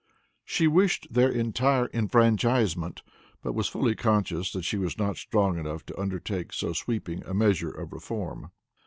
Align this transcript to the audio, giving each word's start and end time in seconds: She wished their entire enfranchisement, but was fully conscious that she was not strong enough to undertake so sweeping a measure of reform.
She 0.43 0.65
wished 0.65 1.05
their 1.11 1.29
entire 1.29 1.87
enfranchisement, 1.93 3.03
but 3.43 3.53
was 3.53 3.67
fully 3.67 3.93
conscious 3.93 4.51
that 4.51 4.63
she 4.65 4.79
was 4.79 4.97
not 4.97 5.15
strong 5.17 5.59
enough 5.59 5.85
to 5.85 6.01
undertake 6.01 6.53
so 6.53 6.73
sweeping 6.73 7.23
a 7.23 7.35
measure 7.35 7.69
of 7.69 7.93
reform. 7.93 8.49